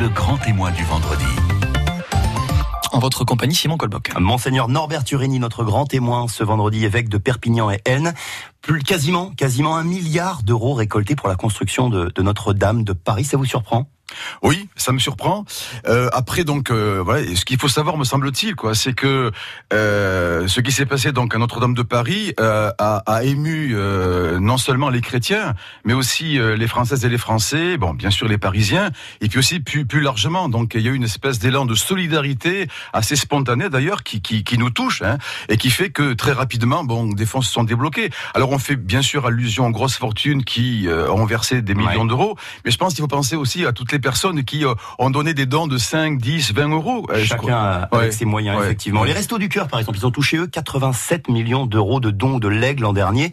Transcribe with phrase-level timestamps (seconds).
[0.00, 1.26] le grand témoin du vendredi.
[2.90, 4.10] En votre compagnie, Simon Colboc.
[4.18, 8.14] Monseigneur Norbert Turini, notre grand témoin ce vendredi, évêque de Perpignan et Aisne.
[8.62, 13.24] Plus quasiment, quasiment un milliard d'euros récoltés pour la construction de, de Notre-Dame de Paris.
[13.24, 13.90] Ça vous surprend?
[14.42, 15.44] Oui, ça me surprend.
[15.86, 19.30] Euh, après, donc, euh, voilà, ce qu'il faut savoir, me semble-t-il, quoi, c'est que
[19.72, 24.38] euh, ce qui s'est passé donc à Notre-Dame de Paris euh, a, a, ému euh,
[24.40, 25.54] non seulement les chrétiens,
[25.84, 28.90] mais aussi euh, les Françaises et les Français, bon, bien sûr les Parisiens,
[29.20, 30.48] et puis aussi plus, plus largement.
[30.48, 34.44] Donc, il y a eu une espèce d'élan de solidarité assez spontané d'ailleurs qui, qui,
[34.44, 35.18] qui, nous touche hein,
[35.48, 38.10] et qui fait que très rapidement, bon, des fonds se sont débloqués.
[38.34, 42.08] Alors, on fait bien sûr allusion aux grosses fortunes qui ont versé des millions ouais.
[42.08, 45.10] d'euros, mais je pense qu'il faut penser aussi à toutes les personnes qui euh, ont
[45.10, 47.06] donné des dons de 5, 10, 20 euros.
[47.10, 48.10] Euh, Chacun avec ouais.
[48.12, 48.64] ses moyens, ouais.
[48.64, 49.04] effectivement.
[49.04, 52.38] Les Restos du Cœur, par exemple, ils ont touché, eux, 87 millions d'euros de dons
[52.38, 53.32] de legs l'an dernier.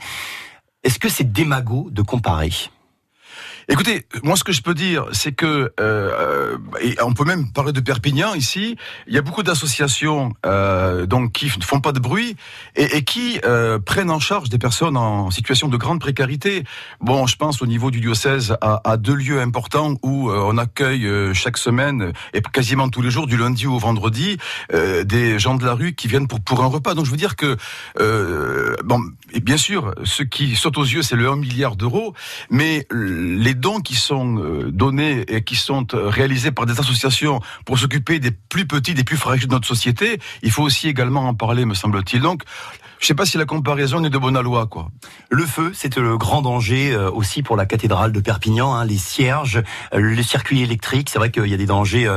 [0.83, 2.51] Est-ce que c'est démago de comparer?
[3.69, 7.73] Écoutez, moi ce que je peux dire, c'est que euh, et on peut même parler
[7.73, 8.77] de Perpignan ici.
[9.07, 12.37] Il y a beaucoup d'associations euh, donc qui ne font pas de bruit
[12.77, 16.63] et, qui euh, prennent en charge des personnes en situation de grande précarité.
[17.01, 21.05] Bon, je pense au niveau du diocèse à, deux lieux importants où euh, on accueille
[21.05, 24.37] euh, chaque semaine et quasiment tous les jours, du lundi au vendredi,
[24.73, 26.93] euh, des gens de la rue qui viennent pour pour un repas.
[26.93, 27.57] Donc je veux dire que
[28.85, 29.01] bon,
[29.37, 32.15] et bien sûr, ce qui saute aux yeux, c'est le 1 milliard d'euros,
[32.49, 37.39] mais les dons qui sont euh, donnés et qui sont euh, réalisés par des associations
[37.63, 41.27] pour s'occuper des plus petits, des plus fragiles de notre société, il faut aussi également
[41.27, 42.23] en parler, me semble-t-il.
[42.23, 42.41] Donc,
[42.99, 44.89] je sais pas si la comparaison est de bonne loi, quoi.
[45.29, 48.97] Le feu, c'était le grand danger euh, aussi pour la cathédrale de Perpignan, hein, les
[48.97, 49.61] cierges,
[49.93, 51.11] le circuit électrique.
[51.11, 52.11] C'est vrai qu'il y a des dangers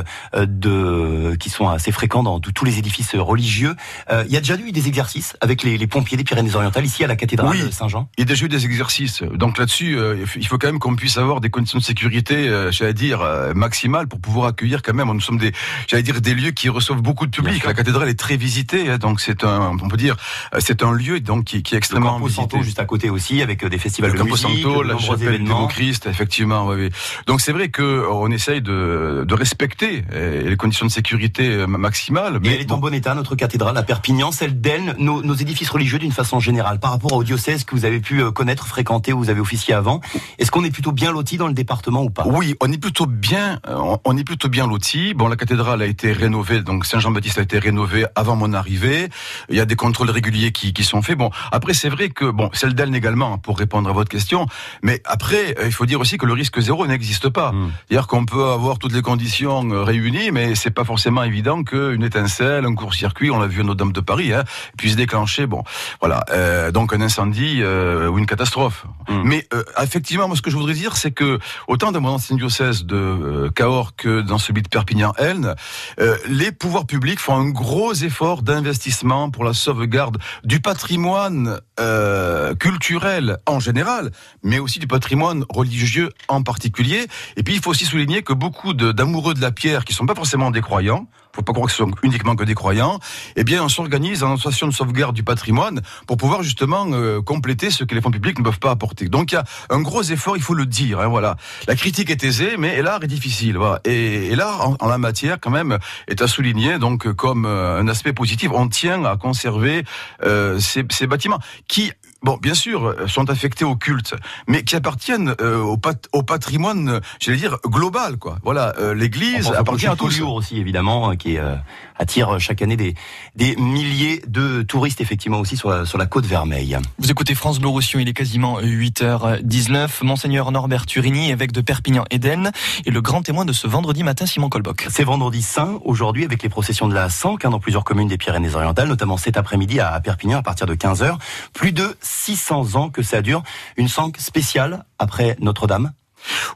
[1.39, 3.75] qui sont assez fréquents dans tous les édifices religieux.
[4.11, 7.67] Il y a déjà eu des exercices avec les, pompiers des Pyrénées-Orientales ici cathédrale oui,
[7.67, 8.09] de Saint-Jean.
[8.17, 9.23] Il y a déjà eu des exercices.
[9.23, 9.99] Donc là-dessus,
[10.37, 13.21] il faut quand même qu'on puisse avoir des conditions de sécurité, j'allais dire
[13.55, 15.09] maximales pour pouvoir accueillir quand même.
[15.13, 15.53] Nous sommes des,
[15.87, 17.65] j'allais dire des lieux qui reçoivent beaucoup de public.
[17.65, 20.17] La cathédrale est très visitée, hein, donc c'est un, on peut dire
[20.59, 22.43] c'est un lieu donc qui, qui est extrêmement le visité.
[22.43, 24.99] Santo juste à côté aussi avec des festivals le de Campo musique, Santo, de la
[24.99, 26.69] chapelle du Christ, effectivement.
[26.69, 26.91] Oui, oui.
[27.27, 32.39] Donc c'est vrai que on essaye de, de respecter les conditions de sécurité maximales.
[32.43, 32.77] Mais, elle est bon.
[32.77, 36.41] en bon état notre cathédrale à Perpignan, celle d'Elne, nos, nos, édifices religieux d'une façon
[36.41, 39.75] générale, par rapport au diocèse que vous avez pu connaître, fréquenter, où vous avez officié
[39.75, 40.01] avant.
[40.39, 42.25] Est-ce qu'on est plutôt bien loti dans le département ou pas?
[42.27, 43.61] Oui, on est plutôt bien,
[44.05, 45.15] on est plutôt bien loti.
[45.15, 49.09] Bon, la cathédrale a été rénovée, donc Saint Jean-Baptiste a été rénové avant mon arrivée.
[49.49, 51.19] Il y a des contrôles réguliers qui, qui sont faits.
[51.19, 54.47] Bon, après c'est vrai que bon, celle d'Elne également, pour répondre à votre question.
[54.83, 57.53] Mais après, il faut dire aussi que le risque zéro n'existe pas.
[57.53, 57.73] Mmh.
[57.89, 62.65] C'est-à-dire qu'on peut avoir toutes les conditions réunies, mais c'est pas forcément évident qu'une étincelle,
[62.65, 64.45] un court-circuit, on l'a vu à Notre-Dame de Paris, hein,
[64.77, 65.63] puisse déclencher, bon,
[66.01, 68.87] voilà, euh, donc un incendie euh, ou une catastrophe.
[69.09, 69.23] Mmh.
[69.25, 72.37] Mais euh, effectivement, moi, ce que je voudrais dire, c'est que autant dans mon ancien
[72.37, 75.55] diocèse de euh, Cahors que dans celui de Perpignan-Elne,
[76.01, 82.55] euh, les pouvoirs publics font un gros effort d'investissement pour la sauvegarde du patrimoine euh,
[82.55, 84.11] culturel en général,
[84.43, 87.07] mais aussi du patrimoine religieux en particulier.
[87.37, 90.07] Et puis il faut aussi souligner que beaucoup d'amoureux de, de, la pierre, qui sont
[90.07, 92.99] pas forcément des croyants, faut pas croire que ce sont uniquement que des croyants,
[93.37, 97.71] eh bien on s'organise en association de sauvegarde du patrimoine pour pouvoir justement euh, compléter
[97.71, 99.09] ce que les fonds publics ne peuvent pas apporter.
[99.09, 101.01] Donc il y a un gros effort, il faut le dire.
[101.01, 101.37] Hein, voilà,
[101.67, 103.57] la critique est aisée, mais l'art est difficile.
[103.57, 103.81] Voilà.
[103.85, 108.13] Et, l'art en, la matière quand même est à souligner donc comme euh, un aspect
[108.13, 108.51] positif.
[108.53, 109.85] On tient à conserver
[110.23, 111.39] euh, ces, ces bâtiments
[111.69, 111.93] qui
[112.23, 114.15] bon, bien sûr, sont affectés au culte,
[114.47, 118.39] mais qui appartiennent euh, au, pat au, patrimoine, j'allais dire, global, quoi.
[118.43, 120.21] Voilà, euh, l'Église appartient à tous.
[120.21, 121.57] aussi, évidemment, qui euh,
[121.99, 122.95] attire chaque année des,
[123.37, 126.77] des milliers de touristes, effectivement, aussi sur la, sur la côte Vermeille.
[126.99, 130.05] Vous écoutez France Bleu Roussillon, il est quasiment 8h19.
[130.05, 132.53] Monseigneur Norbert Turini, évêque de Perpignan-Eden,
[132.87, 134.87] est le grand témoin de ce vendredi matin, Simon Colboc.
[134.91, 138.19] C'est vendredi saint, aujourd'hui, avec les processions de la Sanque, hein, dans plusieurs communes des
[138.19, 141.17] Pyrénées-Orientales, notamment cet après-midi à Perpignan, à partir de 15h.
[141.53, 143.43] Plus de 600 ans que ça dure.
[143.77, 145.93] Une sangue spéciale après Notre-Dame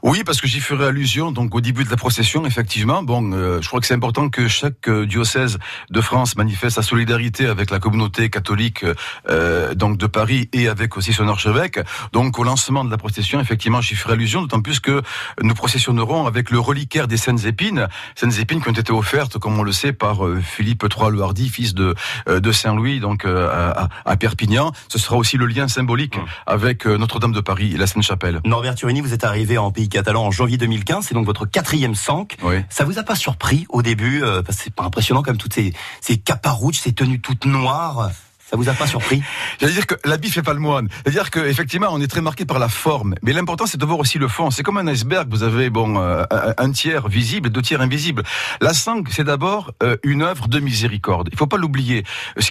[0.03, 3.03] oui, parce que j'y ferai allusion donc au début de la procession, effectivement.
[3.03, 5.57] Bon, euh, je crois que c'est important que chaque euh, diocèse
[5.89, 8.85] de France manifeste sa solidarité avec la communauté catholique
[9.29, 11.79] euh, donc de Paris et avec aussi son archevêque.
[12.13, 15.01] Donc au lancement de la procession, effectivement, j'y ferai allusion, d'autant plus que
[15.41, 19.57] nous processionnerons avec le reliquaire des Saintes Épines, Saintes Épines qui ont été offertes, comme
[19.59, 21.95] on le sait, par Philippe III le Hardy, fils de
[22.27, 24.71] de Saint Louis, donc à, à, Perpignan.
[24.87, 26.25] Ce sera aussi le lien symbolique mmh.
[26.47, 28.41] avec Notre-Dame de Paris et la Sainte-Chapelle.
[28.45, 31.05] Norbert Turini, vous êtes arrivé en pays catalan en janvier 2015.
[31.07, 32.37] C'est donc votre quatrième sank.
[32.43, 32.55] Oui.
[32.69, 36.17] Ça vous a pas surpris au début euh, c'est pas impressionnant comme toutes ces, ces
[36.17, 38.11] caparouches, ces tenues toutes noires.
[38.47, 39.23] Ça vous a pas surpris?
[39.59, 40.87] J'allais dire que l'habit fait pas le moine.
[41.03, 43.15] C'est-à-dire qu'effectivement, on est très marqué par la forme.
[43.23, 44.51] Mais l'important, c'est de voir aussi le fond.
[44.51, 45.27] C'est comme un iceberg.
[45.31, 48.21] Vous avez bon euh, un tiers visible et deux tiers invisibles.
[48.61, 51.29] La sangle, c'est d'abord euh, une œuvre de miséricorde.
[51.31, 52.03] Il faut pas l'oublier.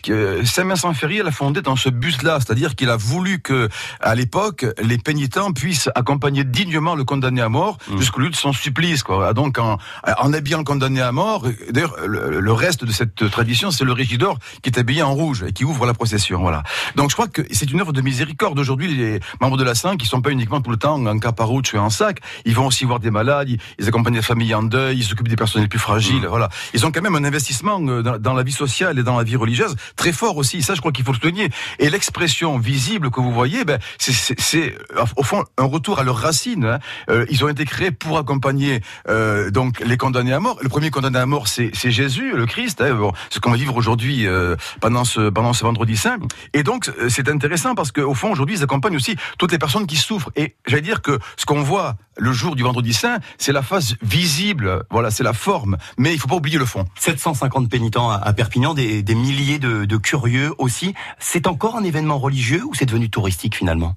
[0.09, 2.39] Euh, Saint-Vincent Ferrier l'a fondé dans ce but-là.
[2.41, 3.69] C'est-à-dire qu'il a voulu que,
[4.01, 7.99] à l'époque, les pénitents puissent accompagner dignement le condamné à mort mmh.
[7.99, 9.05] jusqu'au lieu de son supplice.
[9.05, 9.33] Quoi.
[9.33, 9.79] Donc, en,
[10.19, 14.39] en habillant le condamné à mort, d'ailleurs, le, reste de cette tradition, c'est le régidor
[14.63, 16.41] qui est habillé en rouge et qui ouvre la procession.
[16.41, 16.63] Voilà.
[16.97, 18.59] Donc je crois que c'est une œuvre de miséricorde.
[18.59, 21.75] Aujourd'hui, les membres de la Sainte, qui sont pas uniquement tout le temps en caparouche
[21.75, 23.49] et en sac, ils vont aussi voir des malades,
[23.79, 26.23] ils accompagnent les familles en deuil, ils s'occupent des personnes les plus fragiles.
[26.23, 26.27] Mmh.
[26.27, 26.49] Voilà.
[26.75, 29.37] Ils ont quand même un investissement euh, dans, la vie sociale et dans la vie
[29.37, 30.63] religieuse très fort aussi.
[30.63, 31.49] Ça, je crois qu'il faut le souligner.
[31.79, 34.77] Et l'expression visible que vous voyez, ben, c'est
[35.17, 36.65] au fond un retour à leurs racines.
[36.65, 36.79] Hein.
[37.11, 40.59] Euh, ils ont été créés pour accompagner euh, donc les condamnés à mort.
[40.63, 42.81] Le premier condamné à mort, c'est Jésus, le Christ.
[42.81, 42.95] Hein.
[42.95, 46.19] Bon, ce qu'on va vivre aujourd'hui euh, pendant ce pendant ce vendredi saint.
[46.53, 49.87] Et donc euh, c'est intéressant parce qu'au fond aujourd'hui ils accompagnent aussi toutes les personnes
[49.87, 50.31] qui souffrent.
[50.37, 53.95] Et j'allais dire que ce qu'on voit le jour du vendredi saint, c'est la face
[54.01, 54.85] visible.
[54.91, 55.77] Voilà, c'est la forme.
[55.99, 56.85] Mais il faut pas oublier le fond.
[56.97, 60.95] 750 pénitents à Perpignan, des, des milliers de, de curieux aussi.
[61.19, 63.97] C'est encore un événement religieux ou c'est devenu touristique finalement?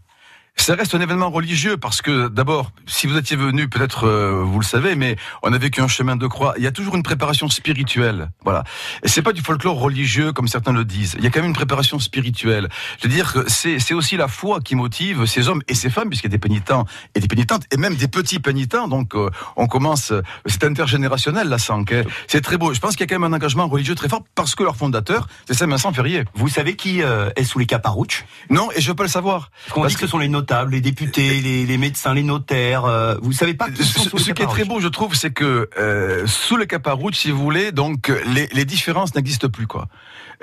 [0.64, 4.60] Ça reste un événement religieux parce que d'abord, si vous étiez venu, peut-être euh, vous
[4.60, 6.54] le savez, mais on a vécu un chemin de croix.
[6.58, 8.64] Il y a toujours une préparation spirituelle, voilà.
[9.04, 11.16] Et c'est pas du folklore religieux comme certains le disent.
[11.18, 12.70] Il y a quand même une préparation spirituelle.
[13.00, 15.90] Je veux dire que c'est c'est aussi la foi qui motive ces hommes et ces
[15.90, 18.88] femmes, puisqu'il y a des pénitents et des pénitentes et même des petits pénitents.
[18.88, 20.12] Donc euh, on commence,
[20.46, 21.92] c'est intergénérationnel la sank.
[21.92, 22.04] Hein.
[22.28, 22.74] C'est très beau.
[22.74, 24.76] Je pense qu'il y a quand même un engagement religieux très fort parce que leur
[24.76, 26.26] fondateur, c'est Saint-Vincent Ferrier.
[26.34, 28.26] Vous savez qui euh, est sous les caparouches?
[28.50, 29.50] Non, et je veux pas le savoir.
[29.68, 30.28] Parce qu'on dit que ce sont les
[30.70, 32.86] les députés, les, médecins, les notaires.
[32.86, 35.70] Euh, vous savez pas qui Ce, ce qui est très beau, je trouve, c'est que
[35.78, 39.88] euh, sous le caparouche, si vous voulez, donc les, les différences n'existent plus, quoi.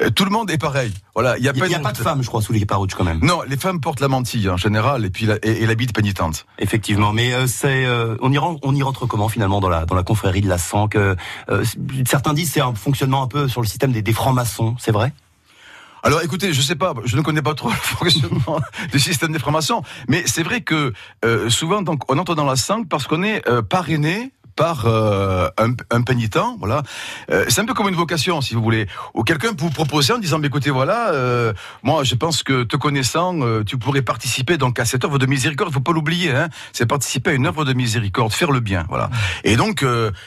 [0.00, 0.92] Euh, tout le monde est pareil.
[1.14, 2.94] Voilà, il y a, pas, y a pas de femmes, je crois, sous les caparouches
[2.94, 3.20] quand même.
[3.22, 6.46] Non, les femmes portent la mantille en général et puis la, et, pénitente.
[6.58, 7.86] Effectivement, mais euh, c'est
[8.20, 10.58] on y rentre, on y rentre comment finalement dans la dans la confrérie de la
[10.58, 10.98] Sanque.
[12.06, 15.12] certains disent c'est un fonctionnement un peu sur le système des, des francs-maçons, c'est vrai?
[16.04, 18.60] Alors écoutez, je sais pas, je ne connais pas trop le fonctionnement
[18.92, 20.92] du système d'information, mais c'est vrai que
[21.24, 25.48] euh, souvent donc on entre dans la sangle parce qu'on est euh, parrainé par euh,
[25.58, 26.82] un, un, pénitent, voilà.
[27.30, 30.12] Euh, c'est un peu comme une vocation, si vous voulez, ou quelqu'un peut vous proposer
[30.12, 31.52] en disant, écoutez, voilà, euh,
[31.82, 33.34] moi, je pense que te connaissant,
[33.64, 35.70] tu pourrais participer donc à cette œuvre de miséricorde.
[35.70, 36.48] Il faut pas l'oublier, hein.
[36.72, 39.10] C'est participer à une œuvre de miséricorde, faire le bien, voilà.
[39.42, 39.84] Et donc,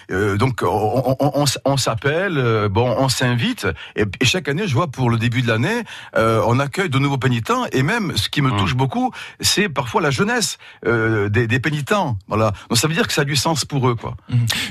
[0.10, 5.10] donc, on, on, on s'appelle, bon, on s'invite, et, et, chaque année, je vois pour
[5.10, 5.84] le début de l'année,
[6.16, 8.58] on accueille de nouveaux pénitents, et même, ce qui me mmh.
[8.58, 12.52] touche beaucoup, c'est parfois la jeunesse des, des pénitents, voilà.
[12.70, 14.17] Donc ça veut dire que ça a du sens pour eux, quoi.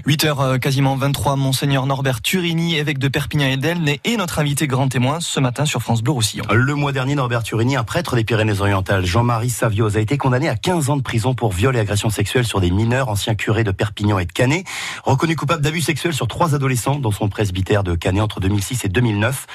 [0.06, 4.66] 8h euh, quasiment 23, Monseigneur Norbert Turini, évêque de Perpignan et d'Elne, est notre invité
[4.66, 6.44] grand témoin ce matin sur France Bleu Roussillon.
[6.52, 10.56] Le mois dernier, Norbert Turini, un prêtre des Pyrénées-Orientales, Jean-Marie Savioz, a été condamné à
[10.56, 13.70] 15 ans de prison pour viol et agression sexuelle sur des mineurs, anciens curés de
[13.70, 14.66] Perpignan et de Canet,
[15.04, 18.88] reconnu coupable d'abus sexuels sur trois adolescents dans son presbytère de Canet entre 2006 et
[18.88, 19.46] 2009.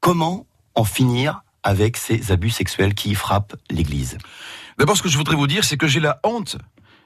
[0.00, 4.18] Comment en finir avec ces abus sexuels qui frappent l'Église?
[4.78, 6.58] D'abord, ce que je voudrais vous dire, c'est que j'ai la honte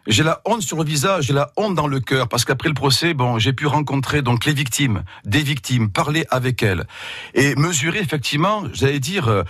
[0.09, 2.75] j'ai la honte sur le visage, j'ai la honte dans le cœur, parce qu'après le
[2.75, 6.87] procès, bon, j'ai pu rencontrer donc les victimes, des victimes, parler avec elles
[7.35, 9.43] et mesurer effectivement, j'allais dire, euh,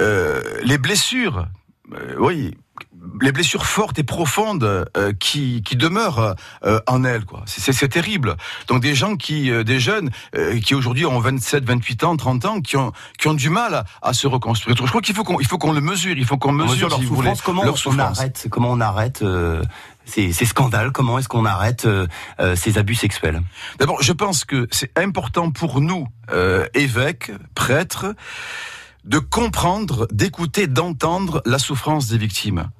[0.00, 1.46] euh les blessures.
[1.92, 2.52] Euh, oui,
[3.20, 6.34] les blessures fortes et profondes euh, qui, qui demeurent
[6.64, 7.42] euh, en elles quoi.
[7.46, 8.36] C'est terrible.
[8.68, 10.10] Donc des gens qui euh, des jeunes
[10.62, 14.12] qui aujourd'hui ont 27 28 ans 30 ans qui ont qui ont du mal à,
[14.12, 14.76] se reconstruire.
[14.76, 17.00] Je crois qu'il faut qu'on il faut qu'on le mesure il faut qu'on mesure, leur
[17.00, 19.24] souffrance comment on arrête comment on arrête
[20.06, 21.86] ces, scandales Comment est-ce qu'on arrête
[22.54, 23.42] ces abus sexuels?
[23.78, 26.08] D'abord, je pense que c'est important pour nous,
[26.74, 28.14] évêques, prêtres,
[29.04, 32.70] de comprendre, d'écouter, d'entendre la souffrance des victimes.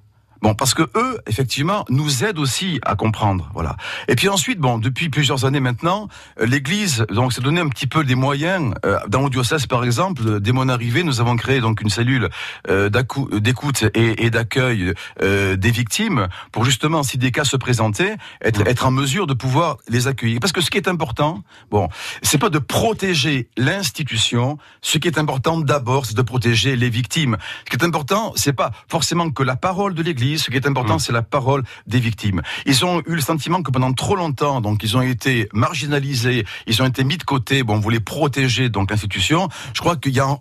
[0.43, 3.77] Bon, parce que eux, effectivement, nous aident aussi à comprendre, voilà.
[4.09, 6.09] Et puis ensuite, bon, depuis plusieurs années maintenant,
[6.41, 8.75] euh, l'Église donc s'est donné un petit peu des moyens.
[8.85, 12.29] Euh, dans mon diocèse, par exemple, dès mon arrivée, nous avons créé donc une cellule
[12.69, 18.87] euh, d'écoute et, d'accueil des victimes pour justement, si des cas se présentaient, être, être
[18.87, 20.41] en mesure de pouvoir les accueillir.
[20.41, 21.89] Parce que ce qui est important, bon,
[22.23, 24.59] c'est pas de protéger l'institution.
[24.83, 27.37] Ce qui est important d'abord, c'est de protéger les victimes.
[27.65, 30.67] Ce qui est important, c'est pas forcément que la parole de l'Église Ce qui est
[30.67, 31.01] important, mmh.
[31.01, 32.43] c'est la parole des victimes.
[32.67, 36.83] Ils ont eu le sentiment que pendant trop longtemps, donc ils ont été marginalisés, ils
[36.83, 37.63] ont été mis de côté.
[37.63, 39.49] Bon, on voulait protéger donc l'institution.
[39.75, 40.39] Je crois qu'il y a un,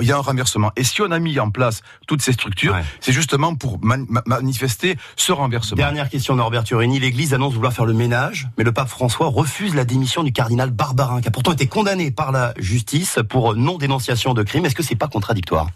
[0.00, 0.72] il y a un renversement.
[0.76, 5.32] Et si on a mis en place toutes ces structures, c'est justement pour manifester ce
[5.32, 5.76] renversement.
[5.76, 6.98] Dernière question, Norbert Turini.
[6.98, 10.70] L'Église annonce vouloir faire le ménage, mais le pape François refuse la démission du cardinal
[10.70, 14.64] Barbarin, qui a pourtant été condamné par la justice pour non-dénonciation de crime.
[14.66, 15.68] Est-ce que c'est pas contradictoire?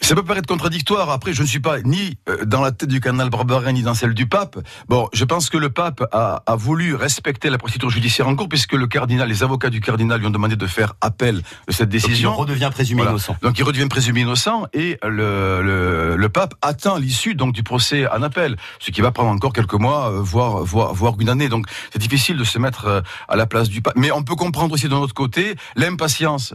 [0.00, 1.10] Ça peut paraître contradictoire.
[1.10, 3.94] Après, je ne suis pas ni euh, dans la tête du canal Barbarin ni dans
[3.94, 4.58] celle du pape.
[4.88, 8.48] Bon, je pense que le pape a, a, voulu respecter la procédure judiciaire en cours
[8.48, 11.90] puisque le cardinal, les avocats du cardinal lui ont demandé de faire appel de cette
[11.90, 12.30] décision.
[12.30, 13.36] Donc il redevient présumé innocent.
[13.42, 18.08] Donc il redevient présumé innocent et le, le, le pape attend l'issue donc du procès
[18.08, 21.48] en appel, ce qui va prendre encore quelques mois, euh, voire, voire, voire une année.
[21.48, 23.94] Donc c'est difficile de se mettre euh, à la place du pape.
[23.96, 26.54] Mais on peut comprendre aussi de notre côté l'impatience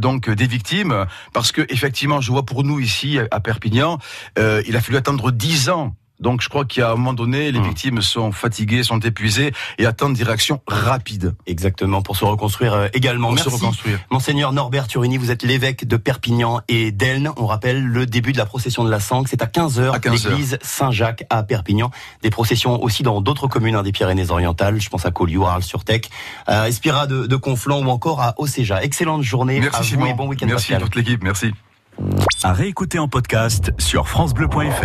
[0.00, 3.98] donc des victimes parce que effectivement, je vois pour nous ici à Perpignan,
[4.38, 7.58] euh, il a fallu attendre dix ans donc je crois qu'à un moment donné, les
[7.58, 7.64] hmm.
[7.64, 11.34] victimes sont fatiguées, sont épuisées et attendent des réactions rapides.
[11.46, 13.28] Exactement, pour se reconstruire euh, également.
[13.28, 13.50] Pour Merci.
[13.50, 13.98] Se reconstruire.
[14.10, 17.30] Monseigneur Norbert Turini, vous êtes l'évêque de Perpignan et d'Elne.
[17.36, 20.58] On rappelle le début de la procession de la Sangue, c'est à 15h, 15 l'église
[20.62, 21.90] Saint-Jacques à Perpignan.
[22.22, 26.02] Des processions aussi dans d'autres communes hein, des Pyrénées-Orientales, je pense à Collioure, Arles-sur-Tech,
[26.46, 28.82] à Espira de, de, Conflans ou encore à Océja.
[28.82, 30.06] Excellente journée Merci à vous Simon.
[30.06, 31.52] et bon week-end Merci à toute l'équipe, merci.
[32.42, 34.84] À réécouter en podcast sur francebleu.fr.